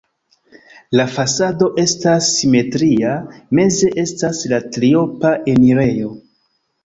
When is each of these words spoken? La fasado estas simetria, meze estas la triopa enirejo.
La 0.99 1.03
fasado 1.15 1.67
estas 1.83 2.29
simetria, 2.37 3.11
meze 3.59 3.91
estas 4.05 4.41
la 4.53 4.61
triopa 4.77 5.35
enirejo. 5.53 6.11